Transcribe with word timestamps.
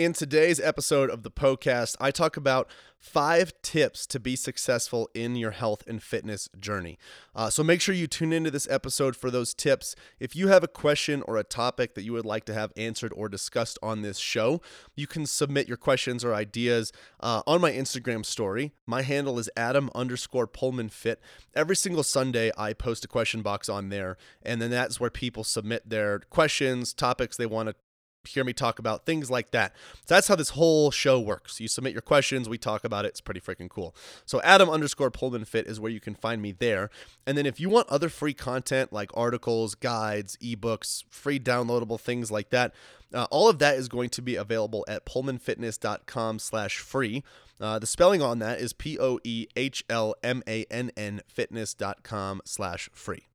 In 0.00 0.14
today's 0.14 0.58
episode 0.58 1.10
of 1.10 1.24
the 1.24 1.30
Poecast, 1.30 1.94
I 2.00 2.10
talk 2.10 2.38
about 2.38 2.70
five 2.98 3.52
tips 3.60 4.06
to 4.06 4.18
be 4.18 4.34
successful 4.34 5.10
in 5.12 5.36
your 5.36 5.50
health 5.50 5.84
and 5.86 6.02
fitness 6.02 6.48
journey. 6.58 6.98
Uh, 7.34 7.50
so 7.50 7.62
make 7.62 7.82
sure 7.82 7.94
you 7.94 8.06
tune 8.06 8.32
into 8.32 8.50
this 8.50 8.66
episode 8.70 9.14
for 9.14 9.30
those 9.30 9.52
tips. 9.52 9.94
If 10.18 10.34
you 10.34 10.48
have 10.48 10.64
a 10.64 10.68
question 10.68 11.22
or 11.28 11.36
a 11.36 11.44
topic 11.44 11.96
that 11.96 12.02
you 12.02 12.14
would 12.14 12.24
like 12.24 12.46
to 12.46 12.54
have 12.54 12.72
answered 12.78 13.12
or 13.14 13.28
discussed 13.28 13.78
on 13.82 14.00
this 14.00 14.16
show, 14.16 14.62
you 14.96 15.06
can 15.06 15.26
submit 15.26 15.68
your 15.68 15.76
questions 15.76 16.24
or 16.24 16.32
ideas 16.32 16.94
uh, 17.20 17.42
on 17.46 17.60
my 17.60 17.70
Instagram 17.70 18.24
story. 18.24 18.72
My 18.86 19.02
handle 19.02 19.38
is 19.38 19.50
Adam 19.54 19.90
underscore 19.94 20.48
Poehlmann 20.48 20.90
Fit. 20.90 21.20
Every 21.54 21.76
single 21.76 22.04
Sunday, 22.04 22.50
I 22.56 22.72
post 22.72 23.04
a 23.04 23.08
question 23.08 23.42
box 23.42 23.68
on 23.68 23.90
there, 23.90 24.16
and 24.40 24.62
then 24.62 24.70
that's 24.70 24.98
where 24.98 25.10
people 25.10 25.44
submit 25.44 25.90
their 25.90 26.20
questions, 26.20 26.94
topics 26.94 27.36
they 27.36 27.44
want 27.44 27.68
to 27.68 27.74
hear 28.24 28.44
me 28.44 28.52
talk 28.52 28.78
about 28.78 29.06
things 29.06 29.30
like 29.30 29.50
that. 29.50 29.74
So 30.06 30.14
that's 30.14 30.28
how 30.28 30.36
this 30.36 30.50
whole 30.50 30.90
show 30.90 31.18
works. 31.18 31.60
You 31.60 31.68
submit 31.68 31.92
your 31.92 32.02
questions, 32.02 32.48
we 32.48 32.58
talk 32.58 32.84
about 32.84 33.04
it. 33.04 33.08
It's 33.08 33.20
pretty 33.20 33.40
freaking 33.40 33.68
cool. 33.68 33.94
So 34.24 34.40
Adam 34.42 34.68
underscore 34.68 35.10
Poehlmann 35.10 35.46
Fit 35.46 35.66
is 35.66 35.80
where 35.80 35.90
you 35.90 36.00
can 36.00 36.14
find 36.14 36.40
me 36.42 36.52
there. 36.52 36.90
And 37.26 37.36
then 37.36 37.46
if 37.46 37.58
you 37.60 37.68
want 37.68 37.88
other 37.88 38.08
free 38.08 38.34
content 38.34 38.92
like 38.92 39.10
articles, 39.14 39.74
guides, 39.74 40.36
ebooks, 40.38 41.04
free 41.08 41.40
downloadable 41.40 41.98
things 41.98 42.30
like 42.30 42.50
that, 42.50 42.74
uh, 43.12 43.26
all 43.30 43.48
of 43.48 43.58
that 43.58 43.76
is 43.76 43.88
going 43.88 44.10
to 44.10 44.22
be 44.22 44.36
available 44.36 44.84
at 44.88 45.04
poehlmannfitness.com 45.04 46.38
slash 46.38 46.78
free. 46.78 47.24
Uh, 47.60 47.78
the 47.78 47.86
spelling 47.86 48.22
on 48.22 48.38
that 48.38 48.58
is 48.60 48.72
P-O-E-H-L-M-A-N-N 48.72 49.20
fitness.com 51.28 52.40
slash 52.44 52.88
free. 52.92 53.26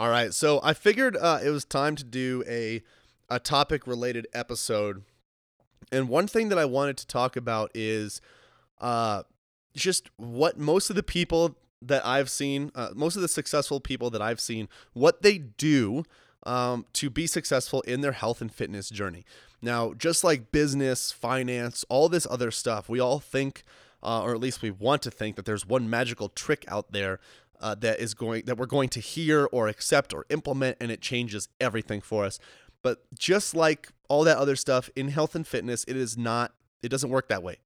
All 0.00 0.10
right, 0.10 0.32
so 0.32 0.60
I 0.62 0.74
figured 0.74 1.16
uh, 1.16 1.40
it 1.42 1.50
was 1.50 1.64
time 1.64 1.96
to 1.96 2.04
do 2.04 2.44
a 2.46 2.82
a 3.28 3.38
topic 3.38 3.86
related 3.86 4.26
episode. 4.32 5.02
And 5.92 6.08
one 6.08 6.26
thing 6.26 6.48
that 6.48 6.58
I 6.58 6.64
wanted 6.64 6.96
to 6.98 7.06
talk 7.06 7.36
about 7.36 7.70
is 7.74 8.20
uh, 8.80 9.22
just 9.74 10.10
what 10.16 10.58
most 10.58 10.90
of 10.90 10.96
the 10.96 11.02
people 11.02 11.56
that 11.80 12.04
I've 12.04 12.30
seen, 12.30 12.70
uh, 12.74 12.90
most 12.94 13.16
of 13.16 13.22
the 13.22 13.28
successful 13.28 13.80
people 13.80 14.10
that 14.10 14.22
I've 14.22 14.40
seen, 14.40 14.68
what 14.92 15.22
they 15.22 15.38
do 15.38 16.04
um, 16.44 16.86
to 16.94 17.10
be 17.10 17.26
successful 17.26 17.82
in 17.82 18.00
their 18.00 18.12
health 18.12 18.40
and 18.40 18.52
fitness 18.52 18.90
journey. 18.90 19.24
Now, 19.60 19.92
just 19.92 20.24
like 20.24 20.52
business, 20.52 21.12
finance, 21.12 21.84
all 21.88 22.08
this 22.08 22.26
other 22.30 22.50
stuff, 22.50 22.88
we 22.88 23.00
all 23.00 23.18
think, 23.18 23.64
uh, 24.02 24.22
or 24.22 24.32
at 24.32 24.40
least 24.40 24.62
we 24.62 24.70
want 24.70 25.02
to 25.02 25.10
think, 25.10 25.36
that 25.36 25.44
there's 25.44 25.66
one 25.66 25.90
magical 25.90 26.28
trick 26.28 26.64
out 26.68 26.92
there 26.92 27.20
uh, 27.60 27.74
that 27.76 27.98
is 27.98 28.14
going 28.14 28.44
that 28.46 28.56
we're 28.56 28.66
going 28.66 28.88
to 28.88 29.00
hear 29.00 29.48
or 29.50 29.66
accept 29.68 30.14
or 30.14 30.24
implement, 30.30 30.76
and 30.80 30.92
it 30.92 31.00
changes 31.00 31.48
everything 31.60 32.00
for 32.00 32.24
us. 32.24 32.38
But 32.88 33.04
just 33.18 33.54
like 33.54 33.90
all 34.08 34.24
that 34.24 34.38
other 34.38 34.56
stuff 34.56 34.88
in 34.96 35.08
health 35.08 35.34
and 35.34 35.46
fitness, 35.46 35.84
it 35.86 35.94
is 35.94 36.16
not, 36.16 36.54
it 36.82 36.88
doesn't 36.88 37.10
work 37.10 37.28
that 37.28 37.42
way. 37.42 37.58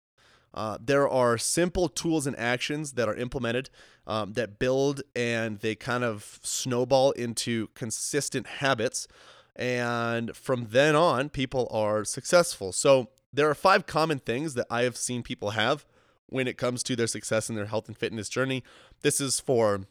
Uh, 0.53 0.79
there 0.85 1.09
are 1.09 1.39
simple 1.39 1.89
tools 1.89 2.27
and 2.27 2.37
actions 2.37 2.95
that 2.95 3.09
are 3.09 3.15
implemented 3.15 3.71
um, 4.05 4.33
that 4.33 4.59
build 4.59 5.03
and 5.15 5.61
they 5.61 5.77
kind 5.77 6.03
of 6.03 6.41
snowball 6.43 7.13
into 7.13 7.69
consistent 7.75 8.49
habits. 8.49 9.07
And 9.55 10.35
from 10.37 10.67
then 10.71 10.97
on, 10.97 11.29
people 11.29 11.69
are 11.71 12.05
successful. 12.05 12.73
So 12.73 13.11
there 13.33 13.49
are 13.49 13.55
five 13.55 13.87
common 13.87 14.19
things 14.19 14.55
that 14.55 14.67
I 14.69 14.83
have 14.83 14.97
seen 14.97 15.23
people 15.23 15.51
have 15.51 15.87
when 16.27 16.49
it 16.49 16.59
comes 16.59 16.83
to 16.83 16.97
their 16.97 17.07
success 17.07 17.49
in 17.49 17.55
their 17.55 17.67
health 17.67 17.87
and 17.87 17.97
fitness 17.97 18.29
journey. 18.29 18.65
This 19.03 19.21
is 19.21 19.39
for 19.39 19.83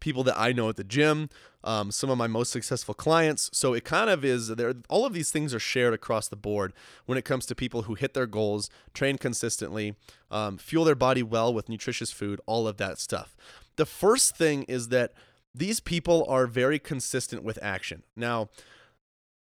people 0.00 0.22
that 0.24 0.38
I 0.38 0.52
know 0.52 0.68
at 0.68 0.76
the 0.76 0.84
gym, 0.84 1.28
um, 1.64 1.90
some 1.90 2.10
of 2.10 2.18
my 2.18 2.26
most 2.26 2.50
successful 2.50 2.94
clients. 2.94 3.50
So 3.52 3.74
it 3.74 3.84
kind 3.84 4.08
of 4.10 4.24
is 4.24 4.48
there. 4.48 4.74
All 4.88 5.04
of 5.04 5.12
these 5.12 5.30
things 5.30 5.52
are 5.54 5.60
shared 5.60 5.94
across 5.94 6.28
the 6.28 6.36
board 6.36 6.72
when 7.06 7.18
it 7.18 7.24
comes 7.24 7.46
to 7.46 7.54
people 7.54 7.82
who 7.82 7.94
hit 7.94 8.14
their 8.14 8.26
goals, 8.26 8.70
train 8.94 9.18
consistently, 9.18 9.94
um, 10.30 10.58
fuel 10.58 10.84
their 10.84 10.94
body 10.94 11.22
well 11.22 11.52
with 11.52 11.68
nutritious 11.68 12.12
food, 12.12 12.40
all 12.46 12.66
of 12.68 12.76
that 12.78 12.98
stuff. 12.98 13.36
The 13.76 13.86
first 13.86 14.36
thing 14.36 14.64
is 14.64 14.88
that 14.88 15.12
these 15.54 15.80
people 15.80 16.24
are 16.28 16.46
very 16.46 16.78
consistent 16.78 17.42
with 17.42 17.58
action. 17.62 18.02
Now, 18.16 18.48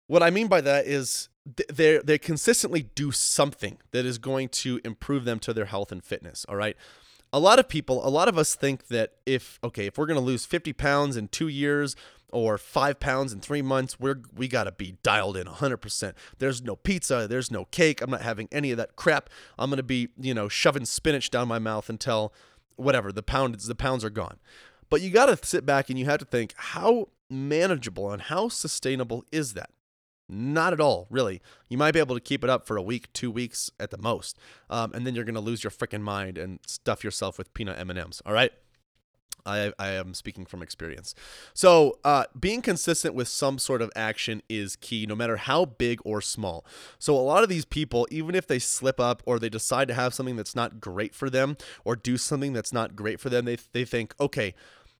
what 0.07 0.23
I 0.23 0.29
mean 0.29 0.47
by 0.47 0.61
that 0.61 0.87
is 0.87 1.29
they 1.71 1.97
they 1.99 2.17
consistently 2.17 2.83
do 2.95 3.11
something 3.11 3.77
that 3.91 4.05
is 4.05 4.17
going 4.17 4.49
to 4.49 4.79
improve 4.83 5.25
them 5.25 5.39
to 5.39 5.53
their 5.53 5.65
health 5.65 5.91
and 5.91 6.03
fitness. 6.03 6.45
All 6.47 6.55
right 6.55 6.75
a 7.31 7.39
lot 7.39 7.59
of 7.59 7.69
people, 7.69 8.05
a 8.05 8.09
lot 8.09 8.27
of 8.27 8.37
us 8.37 8.55
think 8.55 8.87
that 8.87 9.13
if 9.25 9.59
okay, 9.63 9.87
if 9.87 9.97
we're 9.97 10.05
going 10.05 10.19
to 10.19 10.25
lose 10.25 10.45
50 10.45 10.73
pounds 10.73 11.17
in 11.17 11.27
2 11.27 11.47
years 11.47 11.95
or 12.31 12.57
5 12.57 12.99
pounds 12.99 13.33
in 13.33 13.39
3 13.39 13.61
months, 13.61 13.99
we're 13.99 14.21
we 14.35 14.47
got 14.47 14.65
to 14.65 14.71
be 14.71 14.97
dialed 15.03 15.37
in 15.37 15.47
100%. 15.47 16.13
There's 16.37 16.61
no 16.61 16.75
pizza, 16.75 17.27
there's 17.27 17.51
no 17.51 17.65
cake. 17.65 18.01
I'm 18.01 18.11
not 18.11 18.21
having 18.21 18.47
any 18.51 18.71
of 18.71 18.77
that 18.77 18.95
crap. 18.95 19.29
I'm 19.57 19.69
going 19.69 19.77
to 19.77 19.83
be, 19.83 20.09
you 20.19 20.33
know, 20.33 20.47
shoving 20.47 20.85
spinach 20.85 21.29
down 21.29 21.47
my 21.47 21.59
mouth 21.59 21.89
until 21.89 22.33
whatever, 22.75 23.11
the 23.11 23.23
pounds 23.23 23.67
the 23.67 23.75
pounds 23.75 24.03
are 24.03 24.09
gone. 24.09 24.37
But 24.89 25.01
you 25.01 25.11
got 25.11 25.27
to 25.27 25.45
sit 25.45 25.65
back 25.65 25.89
and 25.89 25.99
you 25.99 26.05
have 26.05 26.19
to 26.19 26.25
think 26.25 26.53
how 26.55 27.09
manageable 27.29 28.11
and 28.11 28.23
how 28.23 28.49
sustainable 28.49 29.23
is 29.31 29.53
that? 29.53 29.69
Not 30.29 30.73
at 30.73 30.79
all, 30.79 31.07
really. 31.09 31.41
You 31.69 31.77
might 31.77 31.91
be 31.91 31.99
able 31.99 32.15
to 32.15 32.21
keep 32.21 32.43
it 32.43 32.49
up 32.49 32.67
for 32.67 32.77
a 32.77 32.83
week, 32.83 33.11
two 33.13 33.31
weeks 33.31 33.71
at 33.79 33.89
the 33.89 33.97
most, 33.97 34.37
um, 34.69 34.93
and 34.93 35.05
then 35.05 35.15
you're 35.15 35.25
gonna 35.25 35.39
lose 35.39 35.63
your 35.63 35.71
freaking 35.71 36.01
mind 36.01 36.37
and 36.37 36.59
stuff 36.67 37.03
yourself 37.03 37.37
with 37.37 37.53
peanut 37.53 37.79
M 37.79 37.89
and 37.89 37.97
M's. 37.97 38.21
All 38.25 38.33
right. 38.33 38.51
I, 39.45 39.71
I 39.79 39.89
am 39.91 40.13
speaking 40.13 40.45
from 40.45 40.61
experience. 40.61 41.15
So, 41.53 41.99
uh, 42.03 42.25
being 42.39 42.61
consistent 42.61 43.15
with 43.15 43.27
some 43.27 43.57
sort 43.57 43.81
of 43.81 43.91
action 43.95 44.41
is 44.49 44.75
key, 44.75 45.05
no 45.05 45.15
matter 45.15 45.37
how 45.37 45.65
big 45.65 45.99
or 46.05 46.21
small. 46.21 46.65
So, 46.99 47.15
a 47.15 47.19
lot 47.21 47.43
of 47.43 47.49
these 47.49 47.65
people, 47.65 48.07
even 48.11 48.35
if 48.35 48.47
they 48.47 48.59
slip 48.59 48.99
up 48.99 49.23
or 49.25 49.39
they 49.39 49.49
decide 49.49 49.87
to 49.87 49.93
have 49.93 50.13
something 50.13 50.35
that's 50.35 50.55
not 50.55 50.79
great 50.79 51.15
for 51.15 51.29
them 51.29 51.57
or 51.83 51.95
do 51.95 52.17
something 52.17 52.53
that's 52.53 52.73
not 52.73 52.95
great 52.95 53.19
for 53.19 53.29
them, 53.29 53.45
they, 53.45 53.57
they 53.71 53.85
think, 53.85 54.13
okay, 54.19 54.53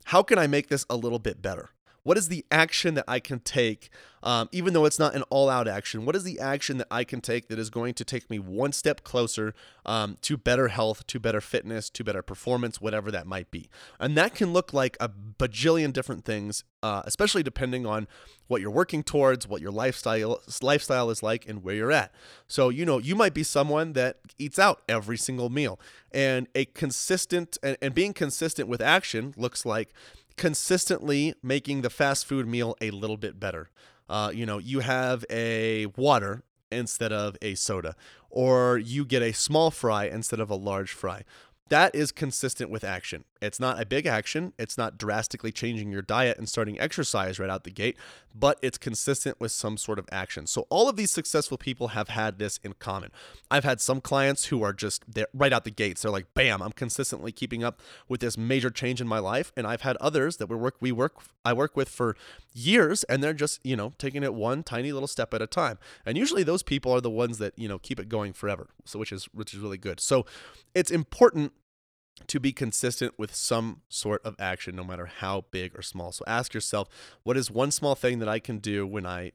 how 0.06 0.24
can 0.24 0.38
I 0.38 0.48
make 0.48 0.70
this 0.70 0.86
a 0.90 0.96
little 0.96 1.20
bit 1.20 1.42
better? 1.42 1.70
What 2.04 2.18
is 2.18 2.28
the 2.28 2.46
action 2.52 2.94
that 2.96 3.06
I 3.08 3.20
can 3.20 3.40
take, 3.40 3.90
um, 4.24 4.50
even 4.52 4.74
though 4.74 4.86
it's 4.86 5.00
not 5.00 5.16
an 5.16 5.24
all 5.30 5.50
out 5.50 5.68
action? 5.68 6.06
What 6.06 6.16
is 6.16 6.24
the 6.24 6.40
action 6.40 6.78
that 6.78 6.88
I 6.90 7.04
can 7.04 7.22
take 7.22 7.48
that 7.48 7.60
is 7.60 7.70
going 7.70 7.94
to 7.96 8.06
take 8.06 8.30
me 8.30 8.40
one 8.40 8.72
step 8.72 9.04
closer 9.04 9.54
um, 9.86 10.18
to 10.22 10.38
better 10.38 10.70
health, 10.70 11.06
to 11.08 11.20
better 11.20 11.42
fitness, 11.42 11.90
to 11.92 12.04
better 12.04 12.22
performance, 12.22 12.82
whatever 12.82 13.12
that 13.12 13.28
might 13.28 13.52
be? 13.52 13.70
And 14.00 14.18
that 14.18 14.36
can 14.36 14.54
look 14.54 14.74
like 14.74 14.98
a 15.00 15.10
bajillion 15.10 15.94
different 15.94 16.26
things, 16.26 16.64
uh, 16.82 17.02
especially 17.06 17.44
depending 17.44 17.86
on 17.86 18.08
what 18.48 18.62
you're 18.62 18.72
working 18.72 19.04
towards, 19.04 19.48
what 19.48 19.62
your 19.62 19.72
lifestyle 19.72 20.42
lifestyle 20.62 21.10
is 21.10 21.22
like, 21.22 21.48
and 21.48 21.64
where 21.64 21.76
you're 21.76 21.92
at. 21.92 22.12
So 22.48 22.70
you 22.70 22.86
know 22.86 22.98
you 22.98 23.16
might 23.16 23.34
be 23.34 23.44
someone 23.44 23.94
that 23.94 24.18
eats 24.38 24.58
out 24.58 24.82
every 24.90 25.18
single 25.18 25.50
meal, 25.50 25.80
and 26.12 26.48
a 26.56 26.66
consistent 26.66 27.58
and, 27.62 27.78
and 27.82 27.94
being 27.94 28.14
consistent 28.14 28.68
with 28.68 28.82
action 28.82 29.34
looks 29.38 29.66
like 29.66 29.94
consistently 30.40 31.34
making 31.44 31.82
the 31.82 31.90
fast 31.90 32.26
food 32.26 32.48
meal 32.48 32.74
a 32.80 32.92
little 32.92 33.18
bit 33.18 33.42
better. 33.42 33.70
Uh, 34.08 34.32
you 34.34 34.46
know, 34.46 34.58
you 34.58 34.80
have 34.80 35.26
a 35.30 35.86
water 35.98 36.44
instead 36.72 37.12
of 37.12 37.36
a 37.42 37.56
soda, 37.56 37.94
or 38.30 38.78
you 38.78 39.04
get 39.04 39.22
a 39.22 39.34
small 39.34 39.70
fry 39.70 40.06
instead 40.06 40.40
of 40.40 40.50
a 40.50 40.56
large 40.56 40.94
fry, 40.94 41.24
that 41.68 41.94
is 41.94 42.14
consistent 42.14 42.72
with 42.72 42.86
action. 42.86 43.26
It's 43.42 43.60
not 43.60 43.82
a 43.82 43.86
big 43.86 44.06
action. 44.06 44.54
It's 44.60 44.78
not 44.78 44.98
drastically 44.98 45.52
changing 45.52 45.92
your 45.92 46.02
diet 46.02 46.38
and 46.38 46.48
starting 46.48 46.80
exercise 46.80 47.40
right 47.40 47.50
out 47.50 47.64
the 47.64 47.72
gate, 47.72 47.98
but 48.36 48.60
it's 48.62 48.78
consistent 48.78 49.40
with 49.40 49.52
some 49.52 49.78
sort 49.78 49.98
of 49.98 50.08
action. 50.12 50.46
So 50.46 50.68
all 50.70 50.90
of 50.90 50.96
these 50.96 51.12
successful 51.12 51.58
people 51.58 51.90
have 51.90 52.10
had 52.10 52.38
this 52.38 52.60
in 52.64 52.74
common. 52.74 53.12
I've 53.50 53.64
had 53.64 53.80
some 53.80 54.02
clients 54.02 54.46
who 54.46 54.62
are 54.62 54.74
just 54.74 55.04
right 55.34 55.54
out 55.54 55.64
the 55.64 55.72
gates. 55.72 56.02
They're 56.02 56.12
like, 56.12 56.34
"Bam, 56.34 56.62
I'm 56.62 56.74
consistently 56.74 57.32
keeping 57.32 57.64
up 57.64 57.82
with 58.08 58.20
this 58.20 58.38
major 58.38 58.70
change 58.70 59.00
in 59.00 59.08
my 59.08 59.20
life." 59.20 59.52
And 59.56 59.66
I've 59.66 59.82
had 59.82 59.96
others 59.98 60.38
that 60.38 60.48
we 60.48 60.56
work 60.56 60.76
we 60.82 60.92
work 60.92 61.16
I 61.46 61.54
work 61.54 61.78
with 61.78 61.90
for 61.90 62.16
years 62.54 63.04
and 63.06 63.24
they're 63.24 63.34
just, 63.34 63.60
you 63.64 63.76
know, 63.76 63.94
taking 63.98 64.24
it 64.24 64.34
one 64.34 64.64
tiny 64.64 64.92
little 64.92 65.08
step 65.08 65.34
at 65.34 65.42
a 65.42 65.48
time. 65.48 65.80
And 66.06 66.18
usually 66.18 66.44
those 66.44 66.64
people 66.64 66.92
are 66.92 67.02
the 67.02 67.10
ones 67.10 67.38
that, 67.38 67.58
you 67.58 67.68
know, 67.68 67.80
keep 67.80 68.00
it 68.00 68.10
going 68.10 68.34
forever. 68.34 68.68
So 68.86 69.00
which 69.00 69.12
is 69.12 69.26
which 69.34 69.54
is 69.54 69.60
really 69.60 69.78
good. 69.78 70.00
So 70.00 70.26
it's 70.76 70.92
important 70.92 71.54
to 72.28 72.40
be 72.40 72.52
consistent 72.52 73.14
with 73.18 73.34
some 73.34 73.82
sort 73.90 74.24
of 74.26 74.36
action, 74.40 74.76
no 74.76 74.84
matter 74.84 75.06
how 75.06 75.46
big 75.52 75.78
or 75.78 75.82
small. 75.82 76.12
So 76.12 76.24
ask 76.28 76.54
yourself, 76.54 76.88
what 77.24 77.38
is 77.38 77.52
one 77.52 77.72
small 77.72 77.96
thing 77.96 78.20
that 78.20 78.30
I 78.30 78.40
can 78.40 78.60
do 78.60 78.86
when 78.86 79.06
I 79.06 79.32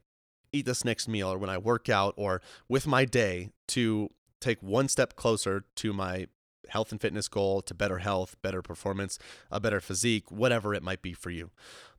eat 0.53 0.67
this 0.67 0.85
next 0.85 1.09
meal 1.09 1.29
or 1.29 1.39
when 1.39 1.51
I 1.51 1.59
work 1.59 1.89
out 1.89 2.15
or 2.17 2.41
with 2.69 2.87
my 2.87 3.05
day 3.05 3.51
to 3.69 4.11
take 4.41 4.63
one 4.63 4.89
step 4.89 5.17
closer 5.17 5.65
to 5.77 5.93
my 5.93 6.29
health 6.69 6.93
and 6.93 7.01
fitness 7.01 7.29
goal 7.29 7.63
to 7.63 7.75
better 7.75 7.99
health, 7.99 8.37
better 8.43 8.63
performance, 8.63 9.19
a 9.51 9.61
better 9.61 9.81
physique, 9.81 10.31
whatever 10.31 10.75
it 10.75 10.83
might 10.83 11.03
be 11.03 11.13
for 11.13 11.31
you. 11.31 11.51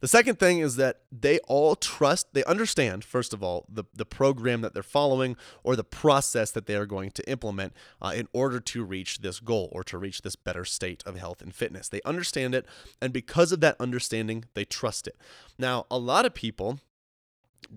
The 0.01 0.07
second 0.07 0.39
thing 0.39 0.59
is 0.59 0.75
that 0.75 1.01
they 1.11 1.39
all 1.47 1.75
trust, 1.75 2.33
they 2.33 2.43
understand, 2.43 3.03
first 3.03 3.33
of 3.33 3.41
all, 3.41 3.65
the, 3.67 3.85
the 3.93 4.05
program 4.05 4.61
that 4.61 4.73
they're 4.73 4.83
following 4.83 5.35
or 5.63 5.75
the 5.75 5.83
process 5.83 6.51
that 6.51 6.65
they 6.65 6.75
are 6.75 6.85
going 6.85 7.11
to 7.11 7.29
implement 7.29 7.73
uh, 8.01 8.13
in 8.15 8.27
order 8.33 8.59
to 8.59 8.83
reach 8.83 9.19
this 9.19 9.39
goal 9.39 9.69
or 9.71 9.83
to 9.85 9.97
reach 9.97 10.21
this 10.21 10.35
better 10.35 10.65
state 10.65 11.01
of 11.05 11.17
health 11.17 11.41
and 11.41 11.55
fitness. 11.55 11.89
They 11.89 12.01
understand 12.03 12.53
it, 12.53 12.65
and 13.01 13.13
because 13.13 13.51
of 13.51 13.61
that 13.61 13.77
understanding, 13.79 14.45
they 14.53 14.65
trust 14.65 15.07
it. 15.07 15.17
Now, 15.57 15.85
a 15.89 15.97
lot 15.97 16.25
of 16.25 16.33
people 16.33 16.79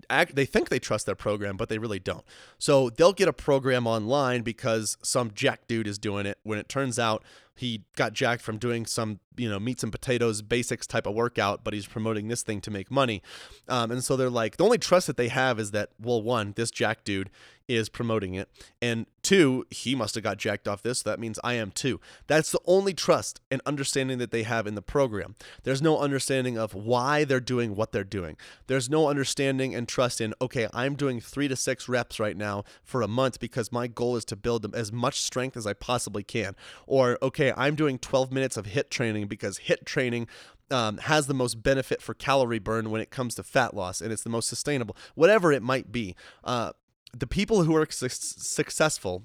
act, 0.09 0.35
they 0.35 0.45
think 0.45 0.69
they 0.69 0.79
trust 0.79 1.05
their 1.05 1.15
program, 1.15 1.57
but 1.57 1.69
they 1.69 1.77
really 1.77 1.99
don't. 1.99 2.23
So 2.57 2.89
they'll 2.89 3.13
get 3.13 3.27
a 3.27 3.33
program 3.33 3.87
online 3.87 4.41
because 4.41 4.97
some 5.03 5.31
jack 5.33 5.67
dude 5.67 5.87
is 5.87 5.97
doing 5.97 6.25
it. 6.25 6.37
When 6.43 6.59
it 6.59 6.69
turns 6.69 6.99
out 6.99 7.23
he 7.59 7.83
got 7.97 8.13
jacked 8.13 8.41
from 8.41 8.57
doing 8.57 8.85
some 8.85 9.19
you 9.39 9.49
know 9.49 9.59
meats 9.59 9.83
and 9.83 9.91
potatoes 9.91 10.41
basics 10.41 10.85
type 10.85 11.05
of 11.05 11.13
workout 11.13 11.63
but 11.63 11.73
he's 11.73 11.87
promoting 11.87 12.27
this 12.27 12.43
thing 12.43 12.61
to 12.61 12.71
make 12.71 12.91
money. 12.91 13.21
Um, 13.67 13.91
and 13.91 14.03
so 14.03 14.15
they're 14.15 14.29
like 14.29 14.57
the 14.57 14.65
only 14.65 14.77
trust 14.77 15.07
that 15.07 15.17
they 15.17 15.29
have 15.29 15.59
is 15.59 15.71
that 15.71 15.89
well 15.99 16.21
one 16.21 16.53
this 16.55 16.71
jack 16.71 17.03
dude 17.03 17.29
is 17.67 17.87
promoting 17.87 18.33
it 18.33 18.49
and 18.81 19.05
two 19.21 19.63
he 19.69 19.93
must 19.93 20.15
have 20.15 20.23
got 20.23 20.37
jacked 20.37 20.67
off 20.67 20.81
this 20.81 20.99
so 20.99 21.09
that 21.09 21.19
means 21.19 21.39
i 21.43 21.53
am 21.53 21.71
too. 21.71 21.99
That's 22.27 22.51
the 22.51 22.59
only 22.65 22.93
trust 22.93 23.41
and 23.51 23.61
understanding 23.65 24.17
that 24.17 24.31
they 24.31 24.43
have 24.43 24.65
in 24.65 24.73
the 24.75 24.81
program. 24.81 25.35
There's 25.63 25.81
no 25.81 25.99
understanding 25.99 26.57
of 26.57 26.73
why 26.73 27.25
they're 27.25 27.39
doing 27.39 27.75
what 27.75 27.91
they're 27.91 28.03
doing. 28.03 28.37
There's 28.67 28.89
no 28.89 29.07
understanding 29.07 29.75
and 29.75 29.87
trust 29.87 30.19
in 30.19 30.33
okay 30.41 30.67
i'm 30.73 30.95
doing 30.95 31.21
three 31.21 31.47
to 31.47 31.55
six 31.55 31.87
reps 31.87 32.19
right 32.19 32.35
now 32.37 32.63
for 32.83 33.01
a 33.01 33.07
month 33.07 33.39
because 33.39 33.71
my 33.71 33.87
goal 33.87 34.15
is 34.15 34.25
to 34.25 34.35
build 34.35 34.73
as 34.75 34.91
much 34.91 35.21
strength 35.21 35.55
as 35.55 35.67
i 35.67 35.73
possibly 35.73 36.23
can. 36.23 36.55
Or 36.87 37.17
okay 37.21 37.48
okay, 37.49 37.61
I'm 37.61 37.75
doing 37.75 37.99
12 37.99 38.31
minutes 38.31 38.57
of 38.57 38.67
HIT 38.67 38.91
training 38.91 39.27
because 39.27 39.59
HIT 39.59 39.85
training 39.85 40.27
um, 40.71 40.97
has 40.97 41.27
the 41.27 41.33
most 41.33 41.63
benefit 41.63 42.01
for 42.01 42.13
calorie 42.13 42.59
burn 42.59 42.91
when 42.91 43.01
it 43.01 43.09
comes 43.09 43.35
to 43.35 43.43
fat 43.43 43.73
loss 43.73 44.01
and 44.01 44.11
it's 44.11 44.23
the 44.23 44.29
most 44.29 44.47
sustainable, 44.47 44.95
whatever 45.15 45.51
it 45.51 45.63
might 45.63 45.91
be. 45.91 46.15
Uh, 46.43 46.71
the 47.17 47.27
people 47.27 47.63
who 47.63 47.75
are 47.75 47.87
su- 47.89 48.09
successful 48.09 49.23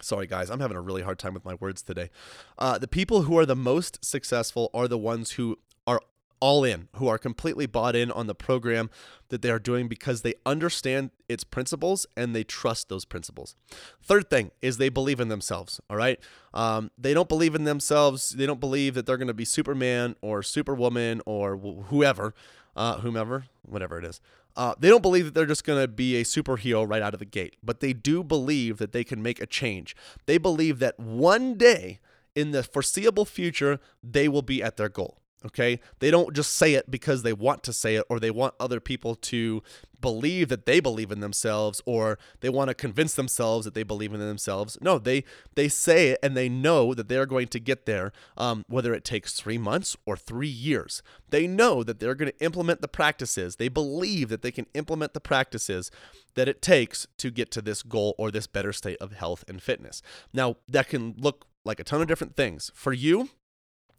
Sorry, 0.00 0.26
guys, 0.26 0.50
I'm 0.50 0.58
having 0.58 0.76
a 0.76 0.80
really 0.80 1.02
hard 1.02 1.18
time 1.20 1.32
with 1.32 1.44
my 1.44 1.54
words 1.54 1.80
today. 1.80 2.10
Uh, 2.58 2.76
the 2.76 2.88
people 2.88 3.22
who 3.22 3.38
are 3.38 3.46
the 3.46 3.54
most 3.54 4.04
successful 4.04 4.68
are 4.74 4.88
the 4.88 4.98
ones 4.98 5.32
who 5.32 5.58
are 5.86 6.00
all 6.42 6.64
in, 6.64 6.88
who 6.96 7.06
are 7.06 7.18
completely 7.18 7.66
bought 7.66 7.94
in 7.94 8.10
on 8.10 8.26
the 8.26 8.34
program 8.34 8.90
that 9.28 9.42
they 9.42 9.50
are 9.50 9.60
doing 9.60 9.86
because 9.86 10.22
they 10.22 10.34
understand 10.44 11.12
its 11.28 11.44
principles 11.44 12.04
and 12.16 12.34
they 12.34 12.42
trust 12.42 12.88
those 12.88 13.04
principles. 13.04 13.54
Third 14.02 14.28
thing 14.28 14.50
is 14.60 14.76
they 14.76 14.88
believe 14.88 15.20
in 15.20 15.28
themselves. 15.28 15.80
All 15.88 15.96
right. 15.96 16.18
Um, 16.52 16.90
they 16.98 17.14
don't 17.14 17.28
believe 17.28 17.54
in 17.54 17.62
themselves. 17.62 18.30
They 18.30 18.44
don't 18.44 18.58
believe 18.58 18.94
that 18.94 19.06
they're 19.06 19.16
going 19.16 19.28
to 19.28 19.34
be 19.34 19.44
Superman 19.44 20.16
or 20.20 20.42
Superwoman 20.42 21.22
or 21.26 21.56
wh- 21.56 21.86
whoever, 21.90 22.34
uh, 22.74 22.98
whomever, 22.98 23.44
whatever 23.62 23.96
it 23.96 24.04
is. 24.04 24.20
Uh, 24.56 24.74
they 24.80 24.88
don't 24.88 25.00
believe 25.00 25.26
that 25.26 25.34
they're 25.34 25.46
just 25.46 25.64
going 25.64 25.80
to 25.80 25.86
be 25.86 26.16
a 26.16 26.24
superhero 26.24 26.86
right 26.86 27.02
out 27.02 27.14
of 27.14 27.20
the 27.20 27.24
gate, 27.24 27.54
but 27.62 27.78
they 27.78 27.92
do 27.92 28.24
believe 28.24 28.78
that 28.78 28.90
they 28.90 29.04
can 29.04 29.22
make 29.22 29.40
a 29.40 29.46
change. 29.46 29.94
They 30.26 30.38
believe 30.38 30.80
that 30.80 30.98
one 30.98 31.54
day 31.54 32.00
in 32.34 32.50
the 32.50 32.64
foreseeable 32.64 33.26
future, 33.26 33.78
they 34.02 34.28
will 34.28 34.42
be 34.42 34.60
at 34.60 34.76
their 34.76 34.88
goal. 34.88 35.21
Okay. 35.44 35.80
They 35.98 36.10
don't 36.10 36.34
just 36.34 36.54
say 36.54 36.74
it 36.74 36.90
because 36.90 37.22
they 37.22 37.32
want 37.32 37.62
to 37.64 37.72
say 37.72 37.96
it 37.96 38.04
or 38.08 38.20
they 38.20 38.30
want 38.30 38.54
other 38.60 38.80
people 38.80 39.14
to 39.16 39.62
believe 40.00 40.48
that 40.48 40.66
they 40.66 40.80
believe 40.80 41.10
in 41.10 41.20
themselves 41.20 41.80
or 41.86 42.18
they 42.40 42.48
want 42.48 42.68
to 42.68 42.74
convince 42.74 43.14
themselves 43.14 43.64
that 43.64 43.74
they 43.74 43.82
believe 43.82 44.12
in 44.12 44.20
themselves. 44.20 44.76
No, 44.80 44.98
they 44.98 45.24
they 45.54 45.68
say 45.68 46.10
it 46.10 46.18
and 46.22 46.36
they 46.36 46.48
know 46.48 46.92
that 46.94 47.08
they're 47.08 47.26
going 47.26 47.48
to 47.48 47.60
get 47.60 47.86
there, 47.86 48.12
um, 48.36 48.64
whether 48.68 48.92
it 48.92 49.04
takes 49.04 49.32
three 49.32 49.58
months 49.58 49.96
or 50.04 50.16
three 50.16 50.48
years. 50.48 51.02
They 51.30 51.46
know 51.46 51.82
that 51.82 51.98
they're 51.98 52.14
going 52.14 52.32
to 52.32 52.44
implement 52.44 52.82
the 52.82 52.88
practices. 52.88 53.56
They 53.56 53.68
believe 53.68 54.28
that 54.28 54.42
they 54.42 54.50
can 54.50 54.66
implement 54.74 55.14
the 55.14 55.20
practices 55.20 55.90
that 56.34 56.48
it 56.48 56.62
takes 56.62 57.06
to 57.18 57.30
get 57.30 57.50
to 57.52 57.62
this 57.62 57.82
goal 57.82 58.14
or 58.18 58.30
this 58.30 58.46
better 58.46 58.72
state 58.72 58.98
of 59.00 59.12
health 59.12 59.44
and 59.48 59.62
fitness. 59.62 60.02
Now, 60.32 60.56
that 60.68 60.88
can 60.88 61.14
look 61.18 61.46
like 61.64 61.78
a 61.78 61.84
ton 61.84 62.00
of 62.00 62.08
different 62.08 62.36
things. 62.36 62.70
For 62.74 62.92
you, 62.92 63.30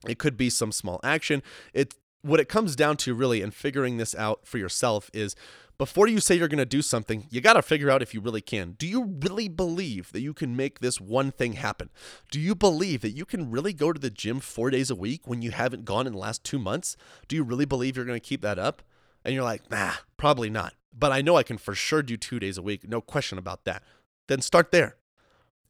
it 0.08 0.20
could 0.20 0.38
be 0.38 0.50
some 0.50 0.72
small 0.72 1.00
action. 1.04 1.44
It 1.74 1.96
what 2.22 2.40
it 2.40 2.48
comes 2.48 2.76
down 2.76 2.96
to 2.96 3.14
really 3.14 3.42
in 3.42 3.52
figuring 3.52 3.98
this 3.98 4.16
out 4.16 4.48
for 4.48 4.58
yourself 4.58 5.12
is 5.14 5.36
before 5.78 6.08
you 6.08 6.20
say 6.20 6.36
you're 6.36 6.48
going 6.48 6.58
to 6.58 6.66
do 6.66 6.82
something, 6.82 7.26
you 7.30 7.42
got 7.42 7.54
to 7.54 7.62
figure 7.62 7.90
out 7.90 8.02
if 8.02 8.14
you 8.14 8.22
really 8.22 8.42
can. 8.42 8.76
Do 8.78 8.88
you 8.88 9.18
really 9.22 9.50
believe 9.50 10.12
that 10.14 10.22
you 10.22 10.34
can 10.34 10.56
make 10.56 10.80
this 10.80 11.02
one 11.02 11.32
thing 11.32 11.54
happen? 11.54 11.90
Do 12.32 12.40
you 12.40 12.56
believe 12.56 13.02
that 13.02 13.10
you 13.12 13.26
can 13.26 13.52
really 13.52 13.74
go 13.74 13.92
to 13.92 14.00
the 14.00 14.10
gym 14.10 14.40
4 14.40 14.70
days 14.70 14.90
a 14.90 14.96
week 14.96 15.28
when 15.28 15.42
you 15.42 15.52
haven't 15.52 15.84
gone 15.84 16.08
in 16.08 16.14
the 16.14 16.20
last 16.20 16.44
2 16.46 16.60
months? 16.60 16.96
Do 17.28 17.36
you 17.36 17.44
really 17.44 17.66
believe 17.66 17.98
you're 17.98 18.06
going 18.06 18.20
to 18.20 18.26
keep 18.26 18.42
that 18.42 18.60
up? 18.60 18.84
And 19.26 19.34
you're 19.34 19.44
like, 19.44 19.70
"Nah, 19.70 19.94
probably 20.16 20.50
not." 20.50 20.76
But 20.98 21.12
I 21.12 21.22
know 21.22 21.36
I 21.36 21.44
can 21.44 21.58
for 21.58 21.76
sure 21.76 22.04
do 22.04 22.18
2 22.18 22.40
days 22.40 22.58
a 22.58 22.62
week, 22.62 22.88
no 22.88 23.02
question 23.02 23.38
about 23.38 23.66
that. 23.66 23.84
Then 24.28 24.42
start 24.42 24.72
there 24.72 24.96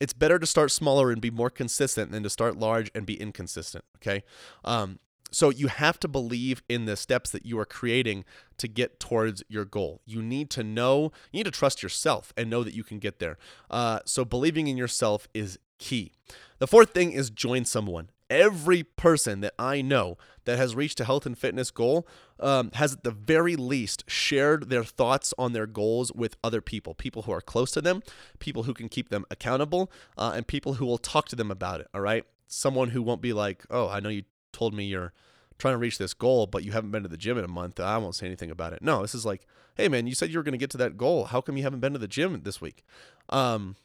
it's 0.03 0.11
better 0.11 0.37
to 0.37 0.45
start 0.45 0.69
smaller 0.69 1.11
and 1.11 1.21
be 1.21 1.31
more 1.31 1.49
consistent 1.49 2.11
than 2.11 2.23
to 2.23 2.29
start 2.29 2.57
large 2.57 2.91
and 2.93 3.05
be 3.05 3.13
inconsistent. 3.13 3.85
Okay. 3.95 4.25
Um, 4.65 4.99
so 5.31 5.49
you 5.49 5.67
have 5.67 5.97
to 6.01 6.09
believe 6.09 6.61
in 6.67 6.83
the 6.83 6.97
steps 6.97 7.29
that 7.31 7.45
you 7.45 7.57
are 7.57 7.65
creating 7.65 8.25
to 8.57 8.67
get 8.67 8.99
towards 8.99 9.43
your 9.47 9.63
goal. 9.63 10.01
You 10.05 10.21
need 10.21 10.49
to 10.51 10.63
know, 10.63 11.13
you 11.31 11.39
need 11.39 11.45
to 11.45 11.51
trust 11.51 11.81
yourself 11.81 12.33
and 12.35 12.49
know 12.49 12.65
that 12.65 12.73
you 12.73 12.83
can 12.83 12.99
get 12.99 13.19
there. 13.19 13.37
Uh, 13.71 13.99
so 14.03 14.25
believing 14.25 14.67
in 14.67 14.75
yourself 14.75 15.29
is 15.33 15.57
key. 15.79 16.11
The 16.59 16.67
fourth 16.67 16.89
thing 16.89 17.13
is 17.13 17.29
join 17.29 17.63
someone 17.63 18.09
every 18.33 18.81
person 18.81 19.41
that 19.41 19.53
I 19.59 19.81
know 19.81 20.17
that 20.45 20.57
has 20.57 20.75
reached 20.75 20.99
a 20.99 21.05
health 21.05 21.25
and 21.25 21.37
fitness 21.37 21.69
goal 21.69 22.07
um, 22.43 22.71
has 22.73 22.93
at 22.93 23.03
the 23.03 23.11
very 23.11 23.55
least 23.55 24.03
shared 24.07 24.69
their 24.69 24.83
thoughts 24.83 25.33
on 25.37 25.53
their 25.53 25.65
goals 25.65 26.11
with 26.13 26.35
other 26.43 26.61
people, 26.61 26.93
people 26.93 27.23
who 27.23 27.31
are 27.31 27.41
close 27.41 27.71
to 27.71 27.81
them, 27.81 28.03
people 28.39 28.63
who 28.63 28.73
can 28.73 28.89
keep 28.89 29.09
them 29.09 29.25
accountable, 29.31 29.91
uh, 30.17 30.33
and 30.35 30.45
people 30.45 30.75
who 30.75 30.85
will 30.85 30.97
talk 30.97 31.27
to 31.29 31.35
them 31.35 31.49
about 31.49 31.79
it. 31.79 31.87
All 31.93 32.01
right. 32.01 32.25
Someone 32.47 32.89
who 32.89 33.01
won't 33.01 33.21
be 33.21 33.33
like, 33.33 33.63
oh, 33.69 33.87
I 33.89 33.99
know 33.99 34.09
you 34.09 34.23
told 34.51 34.73
me 34.73 34.85
you're 34.85 35.13
trying 35.57 35.73
to 35.73 35.79
reach 35.79 35.97
this 35.97 36.13
goal, 36.13 36.45
but 36.45 36.63
you 36.63 36.73
haven't 36.73 36.91
been 36.91 37.03
to 37.03 37.09
the 37.09 37.17
gym 37.17 37.37
in 37.37 37.45
a 37.45 37.47
month. 37.47 37.79
I 37.79 37.97
won't 37.97 38.15
say 38.15 38.25
anything 38.25 38.51
about 38.51 38.73
it. 38.73 38.81
No, 38.81 39.01
this 39.01 39.15
is 39.15 39.25
like, 39.25 39.47
hey, 39.75 39.87
man, 39.87 40.05
you 40.05 40.13
said 40.13 40.29
you 40.29 40.37
were 40.37 40.43
going 40.43 40.53
to 40.53 40.57
get 40.57 40.69
to 40.71 40.77
that 40.77 40.97
goal. 40.97 41.25
How 41.25 41.41
come 41.41 41.57
you 41.57 41.63
haven't 41.63 41.79
been 41.79 41.93
to 41.93 41.99
the 41.99 42.07
gym 42.07 42.41
this 42.43 42.59
week? 42.59 42.83
Um, 43.29 43.75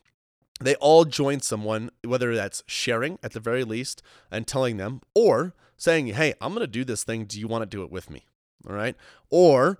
they 0.60 0.74
all 0.76 1.04
join 1.04 1.40
someone, 1.40 1.90
whether 2.04 2.34
that's 2.34 2.64
sharing 2.66 3.18
at 3.22 3.32
the 3.32 3.40
very 3.40 3.64
least 3.64 4.02
and 4.30 4.46
telling 4.46 4.76
them, 4.76 5.00
or 5.14 5.54
saying, 5.76 6.08
Hey, 6.08 6.34
I'm 6.40 6.52
going 6.52 6.60
to 6.60 6.66
do 6.66 6.84
this 6.84 7.04
thing. 7.04 7.24
Do 7.24 7.38
you 7.38 7.46
want 7.46 7.62
to 7.62 7.66
do 7.66 7.82
it 7.82 7.92
with 7.92 8.10
me? 8.10 8.24
All 8.66 8.74
right. 8.74 8.96
Or, 9.30 9.78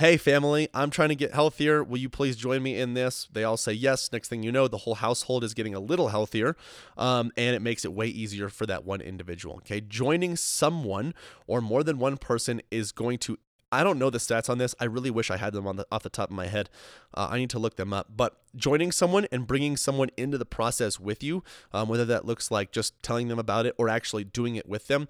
Hey, 0.00 0.16
family, 0.16 0.66
I'm 0.72 0.88
trying 0.88 1.10
to 1.10 1.14
get 1.14 1.34
healthier. 1.34 1.84
Will 1.84 1.98
you 1.98 2.08
please 2.08 2.34
join 2.34 2.62
me 2.62 2.78
in 2.80 2.94
this? 2.94 3.28
They 3.30 3.44
all 3.44 3.58
say 3.58 3.74
yes. 3.74 4.10
Next 4.10 4.28
thing 4.28 4.42
you 4.42 4.50
know, 4.50 4.66
the 4.66 4.78
whole 4.78 4.94
household 4.94 5.44
is 5.44 5.52
getting 5.52 5.74
a 5.74 5.78
little 5.78 6.08
healthier, 6.08 6.56
um, 6.96 7.30
and 7.36 7.54
it 7.54 7.60
makes 7.60 7.84
it 7.84 7.92
way 7.92 8.06
easier 8.06 8.48
for 8.48 8.64
that 8.64 8.86
one 8.86 9.02
individual. 9.02 9.56
Okay. 9.56 9.82
Joining 9.82 10.36
someone 10.36 11.12
or 11.46 11.60
more 11.60 11.84
than 11.84 11.98
one 11.98 12.16
person 12.16 12.62
is 12.70 12.92
going 12.92 13.18
to 13.18 13.36
I 13.72 13.84
don't 13.84 13.98
know 13.98 14.10
the 14.10 14.18
stats 14.18 14.50
on 14.50 14.58
this. 14.58 14.74
I 14.80 14.86
really 14.86 15.10
wish 15.10 15.30
I 15.30 15.36
had 15.36 15.52
them 15.52 15.66
on 15.66 15.76
the 15.76 15.86
off 15.92 16.02
the 16.02 16.08
top 16.08 16.30
of 16.30 16.36
my 16.36 16.48
head. 16.48 16.68
Uh, 17.14 17.28
I 17.30 17.38
need 17.38 17.50
to 17.50 17.58
look 17.58 17.76
them 17.76 17.92
up. 17.92 18.08
But 18.16 18.36
joining 18.56 18.90
someone 18.90 19.26
and 19.30 19.46
bringing 19.46 19.76
someone 19.76 20.10
into 20.16 20.38
the 20.38 20.44
process 20.44 20.98
with 20.98 21.22
you, 21.22 21.44
um, 21.72 21.88
whether 21.88 22.04
that 22.06 22.24
looks 22.24 22.50
like 22.50 22.72
just 22.72 23.00
telling 23.02 23.28
them 23.28 23.38
about 23.38 23.66
it 23.66 23.74
or 23.78 23.88
actually 23.88 24.24
doing 24.24 24.56
it 24.56 24.68
with 24.68 24.88
them, 24.88 25.08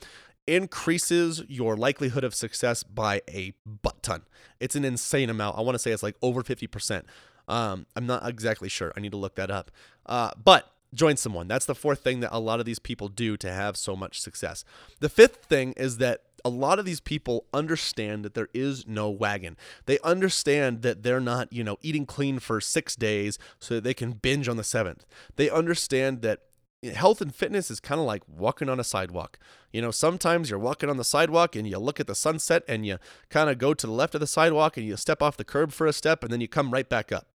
increases 0.50 1.44
your 1.48 1.76
likelihood 1.76 2.24
of 2.24 2.34
success 2.34 2.82
by 2.82 3.22
a 3.28 3.54
butt 3.64 4.02
ton. 4.02 4.22
It's 4.58 4.74
an 4.74 4.84
insane 4.84 5.30
amount. 5.30 5.56
I 5.56 5.60
want 5.60 5.76
to 5.76 5.78
say 5.78 5.92
it's 5.92 6.02
like 6.02 6.16
over 6.20 6.42
50%. 6.42 7.04
Um, 7.46 7.86
I'm 7.94 8.06
not 8.06 8.28
exactly 8.28 8.68
sure. 8.68 8.92
I 8.96 9.00
need 9.00 9.12
to 9.12 9.16
look 9.16 9.36
that 9.36 9.50
up. 9.50 9.70
Uh, 10.06 10.32
but 10.42 10.72
join 10.92 11.16
someone. 11.16 11.46
That's 11.46 11.66
the 11.66 11.74
fourth 11.74 12.00
thing 12.00 12.20
that 12.20 12.34
a 12.34 12.40
lot 12.40 12.58
of 12.58 12.66
these 12.66 12.80
people 12.80 13.08
do 13.08 13.36
to 13.36 13.50
have 13.50 13.76
so 13.76 13.94
much 13.94 14.20
success. 14.20 14.64
The 14.98 15.08
fifth 15.08 15.44
thing 15.44 15.72
is 15.76 15.98
that 15.98 16.22
a 16.44 16.48
lot 16.48 16.78
of 16.78 16.84
these 16.84 17.00
people 17.00 17.44
understand 17.52 18.24
that 18.24 18.34
there 18.34 18.48
is 18.52 18.86
no 18.86 19.08
wagon. 19.08 19.56
They 19.86 19.98
understand 20.00 20.82
that 20.82 21.02
they're 21.02 21.20
not, 21.20 21.52
you 21.52 21.62
know, 21.62 21.78
eating 21.82 22.06
clean 22.06 22.38
for 22.40 22.60
6 22.60 22.96
days 22.96 23.38
so 23.60 23.74
that 23.74 23.84
they 23.84 23.94
can 23.94 24.12
binge 24.12 24.48
on 24.48 24.56
the 24.56 24.62
7th. 24.62 25.02
They 25.36 25.48
understand 25.50 26.22
that 26.22 26.40
health 26.82 27.20
and 27.20 27.34
fitness 27.34 27.70
is 27.70 27.80
kind 27.80 28.00
of 28.00 28.06
like 28.06 28.22
walking 28.26 28.68
on 28.68 28.80
a 28.80 28.84
sidewalk. 28.84 29.38
You 29.72 29.82
know, 29.82 29.90
sometimes 29.90 30.48
you're 30.48 30.58
walking 30.58 30.88
on 30.88 30.96
the 30.96 31.04
sidewalk 31.04 31.54
and 31.54 31.68
you 31.68 31.78
look 31.78 32.00
at 32.00 32.06
the 32.06 32.14
sunset 32.14 32.62
and 32.66 32.86
you 32.86 32.98
kind 33.28 33.50
of 33.50 33.58
go 33.58 33.74
to 33.74 33.86
the 33.86 33.92
left 33.92 34.14
of 34.14 34.20
the 34.20 34.26
sidewalk 34.26 34.76
and 34.76 34.86
you 34.86 34.96
step 34.96 35.22
off 35.22 35.36
the 35.36 35.44
curb 35.44 35.72
for 35.72 35.86
a 35.86 35.92
step 35.92 36.22
and 36.22 36.32
then 36.32 36.40
you 36.40 36.48
come 36.48 36.72
right 36.72 36.88
back 36.88 37.12
up. 37.12 37.26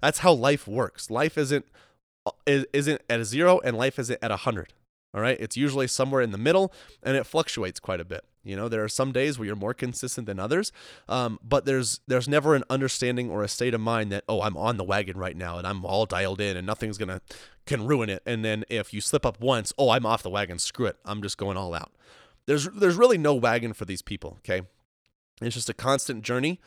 That's 0.00 0.18
how 0.18 0.32
life 0.32 0.68
works. 0.68 1.10
Life 1.10 1.38
isn't 1.38 1.66
uh, 2.26 2.32
isn't 2.46 3.00
at 3.08 3.20
a 3.20 3.24
zero 3.24 3.60
and 3.64 3.76
life 3.76 3.98
isn't 3.98 4.18
at 4.22 4.30
a 4.30 4.36
hundred. 4.36 4.74
All 5.14 5.20
right. 5.20 5.38
It's 5.40 5.56
usually 5.56 5.86
somewhere 5.86 6.20
in 6.20 6.30
the 6.30 6.38
middle 6.38 6.72
and 7.02 7.16
it 7.16 7.24
fluctuates 7.24 7.80
quite 7.80 8.00
a 8.00 8.04
bit. 8.04 8.24
You 8.42 8.56
know, 8.56 8.68
there 8.68 8.82
are 8.82 8.88
some 8.88 9.12
days 9.12 9.38
where 9.38 9.46
you're 9.46 9.56
more 9.56 9.74
consistent 9.74 10.26
than 10.26 10.38
others, 10.38 10.72
um, 11.08 11.38
but 11.42 11.66
there's 11.66 12.00
there's 12.06 12.28
never 12.28 12.54
an 12.54 12.64
understanding 12.70 13.30
or 13.30 13.42
a 13.42 13.48
state 13.48 13.74
of 13.74 13.80
mind 13.80 14.10
that 14.12 14.24
oh 14.28 14.40
I'm 14.40 14.56
on 14.56 14.78
the 14.78 14.84
wagon 14.84 15.18
right 15.18 15.36
now 15.36 15.58
and 15.58 15.66
I'm 15.66 15.84
all 15.84 16.06
dialed 16.06 16.40
in 16.40 16.56
and 16.56 16.66
nothing's 16.66 16.96
gonna 16.96 17.20
can 17.66 17.86
ruin 17.86 18.08
it. 18.08 18.22
And 18.24 18.44
then 18.44 18.64
if 18.70 18.94
you 18.94 19.00
slip 19.00 19.26
up 19.26 19.40
once, 19.40 19.72
oh 19.76 19.90
I'm 19.90 20.06
off 20.06 20.22
the 20.22 20.30
wagon, 20.30 20.58
screw 20.58 20.86
it, 20.86 20.96
I'm 21.04 21.22
just 21.22 21.36
going 21.36 21.56
all 21.56 21.74
out. 21.74 21.92
There's 22.46 22.64
there's 22.70 22.96
really 22.96 23.18
no 23.18 23.34
wagon 23.34 23.74
for 23.74 23.84
these 23.84 24.02
people. 24.02 24.38
Okay, 24.38 24.66
it's 25.42 25.54
just 25.54 25.68
a 25.68 25.74
constant 25.74 26.22
journey 26.22 26.60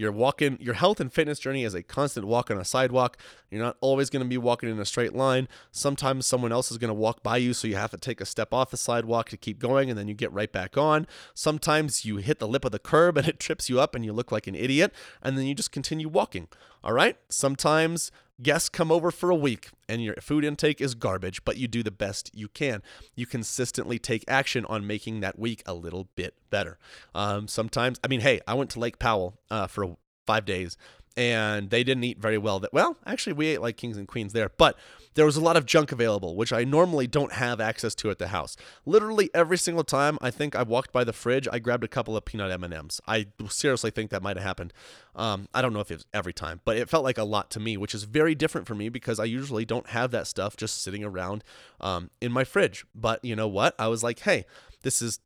you're 0.00 0.10
walking, 0.10 0.56
your 0.62 0.72
health 0.72 0.98
and 0.98 1.12
fitness 1.12 1.38
journey 1.38 1.62
is 1.62 1.74
a 1.74 1.82
constant 1.82 2.26
walk 2.26 2.50
on 2.50 2.56
a 2.56 2.64
sidewalk. 2.64 3.18
You're 3.50 3.62
not 3.62 3.76
always 3.82 4.08
going 4.08 4.22
to 4.22 4.28
be 4.28 4.38
walking 4.38 4.70
in 4.70 4.80
a 4.80 4.86
straight 4.86 5.14
line. 5.14 5.46
Sometimes 5.72 6.24
someone 6.24 6.52
else 6.52 6.70
is 6.70 6.78
going 6.78 6.88
to 6.88 6.94
walk 6.94 7.22
by 7.22 7.36
you, 7.36 7.52
so 7.52 7.68
you 7.68 7.76
have 7.76 7.90
to 7.90 7.98
take 7.98 8.18
a 8.22 8.24
step 8.24 8.54
off 8.54 8.70
the 8.70 8.78
sidewalk 8.78 9.28
to 9.28 9.36
keep 9.36 9.58
going, 9.58 9.90
and 9.90 9.98
then 9.98 10.08
you 10.08 10.14
get 10.14 10.32
right 10.32 10.50
back 10.50 10.78
on. 10.78 11.06
Sometimes 11.34 12.06
you 12.06 12.16
hit 12.16 12.38
the 12.38 12.48
lip 12.48 12.64
of 12.64 12.72
the 12.72 12.78
curb 12.78 13.18
and 13.18 13.28
it 13.28 13.38
trips 13.38 13.68
you 13.68 13.78
up 13.78 13.94
and 13.94 14.02
you 14.02 14.14
look 14.14 14.32
like 14.32 14.46
an 14.46 14.54
idiot, 14.54 14.94
and 15.22 15.36
then 15.36 15.44
you 15.44 15.54
just 15.54 15.70
continue 15.70 16.08
walking. 16.08 16.48
All 16.82 16.94
right? 16.94 17.18
Sometimes 17.28 18.10
guests 18.42 18.68
come 18.68 18.90
over 18.90 19.10
for 19.10 19.30
a 19.30 19.34
week 19.34 19.70
and 19.88 20.02
your 20.02 20.14
food 20.16 20.44
intake 20.44 20.80
is 20.80 20.94
garbage, 20.94 21.44
but 21.44 21.56
you 21.56 21.68
do 21.68 21.82
the 21.82 21.90
best 21.90 22.30
you 22.34 22.48
can. 22.48 22.82
You 23.14 23.26
consistently 23.26 23.98
take 23.98 24.24
action 24.28 24.64
on 24.66 24.86
making 24.86 25.20
that 25.20 25.38
week 25.38 25.62
a 25.66 25.74
little 25.74 26.08
bit 26.14 26.34
better. 26.50 26.78
Um, 27.14 27.48
sometimes, 27.48 27.98
I 28.04 28.08
mean, 28.08 28.20
hey, 28.20 28.40
I 28.46 28.54
went 28.54 28.70
to 28.70 28.78
Lake 28.78 28.98
Powell 28.98 29.38
uh, 29.50 29.66
for 29.66 29.96
five 30.26 30.44
days 30.44 30.76
and 31.20 31.68
they 31.68 31.84
didn't 31.84 32.04
eat 32.04 32.18
very 32.18 32.38
well. 32.38 32.60
That 32.60 32.72
well, 32.72 32.96
actually, 33.04 33.34
we 33.34 33.48
ate 33.48 33.60
like 33.60 33.76
kings 33.76 33.98
and 33.98 34.08
queens 34.08 34.32
there, 34.32 34.50
but 34.56 34.76
there 35.14 35.26
was 35.26 35.36
a 35.36 35.40
lot 35.40 35.56
of 35.56 35.66
junk 35.66 35.92
available, 35.92 36.34
which 36.34 36.52
I 36.52 36.64
normally 36.64 37.06
don't 37.06 37.32
have 37.32 37.60
access 37.60 37.94
to 37.96 38.10
at 38.10 38.18
the 38.18 38.28
house. 38.28 38.56
Literally 38.86 39.28
every 39.34 39.58
single 39.58 39.84
time 39.84 40.18
I 40.22 40.30
think 40.30 40.56
I 40.56 40.62
walked 40.62 40.92
by 40.92 41.04
the 41.04 41.12
fridge, 41.12 41.46
I 41.52 41.58
grabbed 41.58 41.84
a 41.84 41.88
couple 41.88 42.16
of 42.16 42.24
peanut 42.24 42.50
M 42.50 42.64
and 42.64 42.72
M's. 42.72 43.00
I 43.06 43.26
seriously 43.48 43.90
think 43.90 44.10
that 44.10 44.22
might 44.22 44.36
have 44.36 44.46
happened. 44.46 44.72
Um, 45.14 45.48
I 45.52 45.60
don't 45.60 45.72
know 45.72 45.80
if 45.80 45.90
it 45.90 45.96
was 45.96 46.06
every 46.14 46.32
time, 46.32 46.60
but 46.64 46.76
it 46.76 46.88
felt 46.88 47.04
like 47.04 47.18
a 47.18 47.24
lot 47.24 47.50
to 47.50 47.60
me, 47.60 47.76
which 47.76 47.94
is 47.94 48.04
very 48.04 48.34
different 48.34 48.66
for 48.66 48.74
me 48.74 48.88
because 48.88 49.20
I 49.20 49.24
usually 49.24 49.64
don't 49.64 49.88
have 49.88 50.10
that 50.12 50.26
stuff 50.26 50.56
just 50.56 50.82
sitting 50.82 51.04
around 51.04 51.44
um, 51.80 52.10
in 52.20 52.32
my 52.32 52.44
fridge. 52.44 52.86
But 52.94 53.24
you 53.24 53.36
know 53.36 53.48
what? 53.48 53.74
I 53.78 53.88
was 53.88 54.02
like, 54.02 54.20
hey, 54.20 54.46
this 54.82 55.02
is 55.02 55.18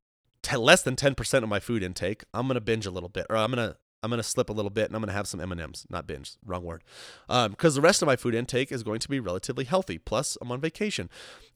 t- 0.42 0.56
less 0.56 0.82
than 0.82 0.96
10% 0.96 1.42
of 1.42 1.48
my 1.48 1.60
food 1.60 1.82
intake. 1.82 2.24
I'm 2.32 2.46
going 2.46 2.54
to 2.54 2.60
binge 2.60 2.86
a 2.86 2.90
little 2.90 3.08
bit, 3.08 3.26
or 3.28 3.36
I'm 3.36 3.52
going 3.52 3.68
to 3.68 3.76
I'm 4.04 4.10
going 4.10 4.18
to 4.18 4.22
slip 4.22 4.50
a 4.50 4.52
little 4.52 4.70
bit 4.70 4.86
and 4.86 4.94
I'm 4.94 5.00
going 5.00 5.08
to 5.08 5.14
have 5.14 5.26
some 5.26 5.40
M&Ms, 5.40 5.86
not 5.88 6.06
binge, 6.06 6.34
wrong 6.44 6.62
word. 6.62 6.84
Because 7.26 7.46
um, 7.46 7.74
the 7.74 7.80
rest 7.80 8.02
of 8.02 8.06
my 8.06 8.16
food 8.16 8.34
intake 8.34 8.70
is 8.70 8.82
going 8.82 9.00
to 9.00 9.08
be 9.08 9.18
relatively 9.18 9.64
healthy. 9.64 9.96
Plus, 9.96 10.36
I'm 10.42 10.52
on 10.52 10.60
vacation. 10.60 11.08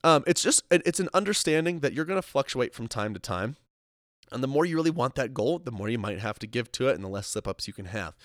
Um, 0.02 0.24
it's 0.26 0.42
just, 0.42 0.62
it's 0.70 0.98
an 0.98 1.10
understanding 1.12 1.80
that 1.80 1.92
you're 1.92 2.06
going 2.06 2.20
to 2.20 2.26
fluctuate 2.26 2.74
from 2.74 2.88
time 2.88 3.12
to 3.12 3.20
time. 3.20 3.56
And 4.32 4.42
the 4.42 4.48
more 4.48 4.64
you 4.64 4.76
really 4.76 4.90
want 4.90 5.14
that 5.16 5.34
goal, 5.34 5.58
the 5.58 5.70
more 5.70 5.88
you 5.88 5.98
might 5.98 6.20
have 6.20 6.38
to 6.38 6.46
give 6.46 6.72
to 6.72 6.88
it, 6.88 6.94
and 6.94 7.04
the 7.04 7.08
less 7.08 7.28
slip 7.28 7.46
ups 7.46 7.66
you 7.66 7.72
can 7.72 7.86
have. 7.86 8.16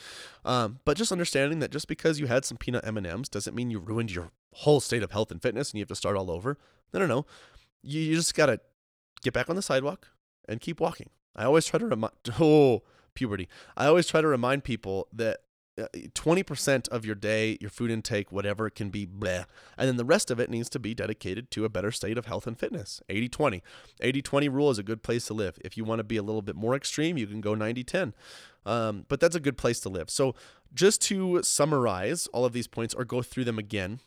Um, 0.43 0.79
but 0.85 0.97
just 0.97 1.11
understanding 1.11 1.59
that 1.59 1.71
just 1.71 1.87
because 1.87 2.19
you 2.19 2.27
had 2.27 2.45
some 2.45 2.57
peanut 2.57 2.85
M 2.85 2.97
and 2.97 3.07
M's 3.07 3.29
doesn't 3.29 3.55
mean 3.55 3.71
you 3.71 3.79
ruined 3.79 4.11
your 4.11 4.31
whole 4.53 4.79
state 4.79 5.03
of 5.03 5.11
health 5.11 5.31
and 5.31 5.41
fitness, 5.41 5.71
and 5.71 5.77
you 5.77 5.81
have 5.81 5.89
to 5.89 5.95
start 5.95 6.17
all 6.17 6.29
over. 6.29 6.57
No, 6.93 6.99
no, 6.99 7.07
no. 7.07 7.25
You, 7.81 8.01
you 8.01 8.15
just 8.15 8.35
gotta 8.35 8.59
get 9.21 9.33
back 9.33 9.49
on 9.49 9.55
the 9.55 9.61
sidewalk 9.61 10.09
and 10.47 10.59
keep 10.59 10.79
walking. 10.79 11.09
I 11.35 11.45
always 11.45 11.65
try 11.65 11.79
to 11.79 11.85
remind. 11.85 12.13
Oh, 12.39 12.83
puberty. 13.15 13.47
I 13.77 13.87
always 13.87 14.07
try 14.07 14.21
to 14.21 14.27
remind 14.27 14.63
people 14.63 15.07
that 15.13 15.39
20% 15.77 16.75
uh, 16.91 16.95
of 16.95 17.05
your 17.05 17.15
day, 17.15 17.57
your 17.59 17.69
food 17.69 17.89
intake, 17.89 18.31
whatever, 18.31 18.69
can 18.69 18.89
be 18.89 19.07
bleh. 19.07 19.45
And 19.77 19.87
then 19.87 19.97
the 19.97 20.05
rest 20.05 20.29
of 20.29 20.39
it 20.39 20.49
needs 20.49 20.69
to 20.69 20.79
be 20.79 20.93
dedicated 20.93 21.49
to 21.51 21.65
a 21.65 21.69
better 21.69 21.91
state 21.91 22.17
of 22.17 22.27
health 22.27 22.45
and 22.45 22.57
fitness. 22.57 23.01
80 23.09 23.29
20. 23.29 23.63
80 24.01 24.21
20 24.21 24.49
rule 24.49 24.69
is 24.69 24.77
a 24.77 24.83
good 24.83 25.01
place 25.01 25.25
to 25.25 25.33
live. 25.33 25.57
If 25.63 25.75
you 25.75 25.83
want 25.83 25.99
to 25.99 26.03
be 26.03 26.17
a 26.17 26.23
little 26.23 26.41
bit 26.41 26.55
more 26.55 26.75
extreme, 26.75 27.17
you 27.17 27.25
can 27.25 27.41
go 27.41 27.55
90 27.55 27.83
10. 27.83 28.13
Um, 28.65 29.05
but 29.07 29.19
that's 29.19 29.35
a 29.35 29.39
good 29.39 29.57
place 29.57 29.79
to 29.81 29.89
live. 29.89 30.09
So, 30.09 30.35
just 30.73 31.01
to 31.03 31.41
summarize 31.43 32.27
all 32.27 32.45
of 32.45 32.53
these 32.53 32.67
points 32.67 32.93
or 32.93 33.03
go 33.03 33.21
through 33.21 33.43
them 33.43 33.59
again, 33.59 33.99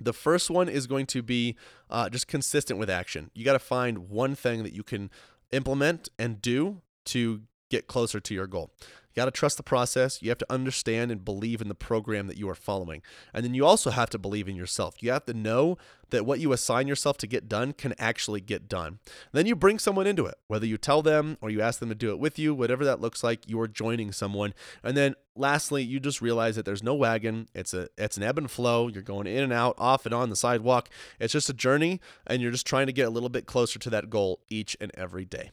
the 0.00 0.12
first 0.12 0.50
one 0.50 0.68
is 0.68 0.86
going 0.86 1.06
to 1.06 1.22
be 1.22 1.56
uh, 1.88 2.08
just 2.08 2.26
consistent 2.26 2.78
with 2.78 2.90
action. 2.90 3.30
You 3.34 3.44
got 3.44 3.54
to 3.54 3.58
find 3.58 4.10
one 4.10 4.34
thing 4.34 4.62
that 4.62 4.72
you 4.72 4.82
can 4.82 5.10
implement 5.52 6.08
and 6.18 6.42
do 6.42 6.82
to 7.06 7.42
get 7.70 7.86
closer 7.86 8.20
to 8.20 8.34
your 8.34 8.46
goal. 8.46 8.70
You 9.16 9.22
got 9.22 9.24
to 9.26 9.30
trust 9.30 9.56
the 9.56 9.62
process. 9.62 10.20
You 10.20 10.28
have 10.28 10.36
to 10.38 10.52
understand 10.52 11.10
and 11.10 11.24
believe 11.24 11.62
in 11.62 11.68
the 11.68 11.74
program 11.74 12.26
that 12.26 12.36
you 12.36 12.50
are 12.50 12.54
following. 12.54 13.00
And 13.32 13.42
then 13.42 13.54
you 13.54 13.64
also 13.64 13.90
have 13.90 14.10
to 14.10 14.18
believe 14.18 14.46
in 14.46 14.56
yourself. 14.56 15.02
You 15.02 15.10
have 15.10 15.24
to 15.24 15.32
know 15.32 15.78
that 16.10 16.26
what 16.26 16.38
you 16.38 16.52
assign 16.52 16.86
yourself 16.86 17.16
to 17.18 17.26
get 17.26 17.48
done 17.48 17.72
can 17.72 17.94
actually 17.98 18.40
get 18.40 18.68
done. 18.68 18.98
Then 19.32 19.46
you 19.46 19.56
bring 19.56 19.78
someone 19.78 20.06
into 20.06 20.26
it, 20.26 20.36
whether 20.46 20.66
you 20.66 20.76
tell 20.76 21.02
them 21.02 21.38
or 21.40 21.50
you 21.50 21.60
ask 21.60 21.80
them 21.80 21.88
to 21.88 21.94
do 21.94 22.10
it 22.10 22.18
with 22.18 22.38
you, 22.38 22.54
whatever 22.54 22.84
that 22.84 23.00
looks 23.00 23.24
like, 23.24 23.40
you're 23.46 23.66
joining 23.66 24.12
someone. 24.12 24.54
And 24.84 24.96
then 24.96 25.14
lastly, 25.34 25.82
you 25.82 25.98
just 25.98 26.20
realize 26.22 26.56
that 26.56 26.64
there's 26.64 26.82
no 26.82 26.94
wagon. 26.94 27.48
It's 27.54 27.74
a 27.74 27.88
it's 27.98 28.16
an 28.16 28.22
ebb 28.22 28.38
and 28.38 28.50
flow. 28.50 28.88
You're 28.88 29.02
going 29.02 29.26
in 29.26 29.42
and 29.42 29.52
out, 29.52 29.74
off 29.78 30.06
and 30.06 30.14
on 30.14 30.30
the 30.30 30.36
sidewalk. 30.36 30.88
It's 31.18 31.32
just 31.32 31.50
a 31.50 31.54
journey 31.54 32.00
and 32.26 32.40
you're 32.40 32.52
just 32.52 32.66
trying 32.66 32.86
to 32.86 32.92
get 32.92 33.08
a 33.08 33.10
little 33.10 33.28
bit 33.28 33.46
closer 33.46 33.78
to 33.78 33.90
that 33.90 34.10
goal 34.10 34.40
each 34.48 34.76
and 34.80 34.92
every 34.94 35.24
day. 35.24 35.50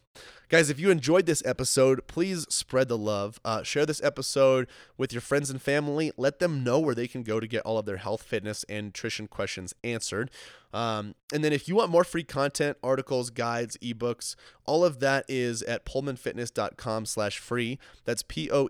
Guys, 0.50 0.70
if 0.70 0.80
you 0.80 0.92
enjoyed 0.92 1.26
this 1.26 1.42
episode, 1.46 2.06
please 2.06 2.46
spread 2.50 2.88
the 2.88 2.98
love. 2.98 3.40
Uh, 3.44 3.53
share 3.62 3.86
this 3.86 4.02
episode 4.02 4.68
with 4.98 5.14
your 5.14 5.22
friends 5.22 5.52
and 5.52 5.62
family. 5.62 6.12
Let 6.18 6.40
them 6.40 6.64
know 6.64 6.80
where 6.80 6.96
they 6.96 7.08
can 7.08 7.22
go 7.22 7.40
to 7.40 7.46
get 7.46 7.62
all 7.62 7.78
of 7.78 7.86
their 7.86 7.98
health, 7.98 8.24
fitness, 8.24 8.66
and 8.68 8.88
nutrition 8.88 9.28
questions 9.28 9.76
answered. 9.84 10.32
Um, 10.74 11.14
and 11.32 11.44
then 11.44 11.54
if 11.54 11.68
you 11.68 11.76
want 11.76 11.92
more 11.92 12.04
free 12.04 12.24
content, 12.24 12.78
articles, 12.82 13.30
guides, 13.30 13.78
ebooks, 13.78 14.36
all 14.66 14.84
of 14.84 15.00
that 15.02 15.26
is 15.28 15.62
at 15.62 15.86
poehlmannfitness.com 15.86 17.06
slash 17.06 17.38
free. 17.38 17.78
That's 18.06 18.24
P-O-E-H-L-M-A-N-N 18.24 18.64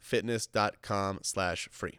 fitness.com 0.00 1.18
slash 1.22 1.68
free. 1.72 1.98